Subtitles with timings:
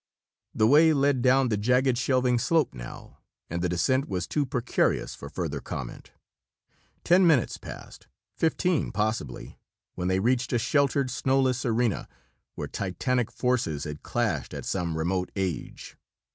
[0.55, 3.19] The way led down the jagged, shelving slope, now,
[3.51, 6.09] and the descent was too precarious for further comment.
[7.03, 9.59] Ten minutes passed fifteen, possibly
[9.93, 12.07] when they reached a sheltered, snowless arena
[12.55, 15.95] where titanic forces had clashed at some remote age.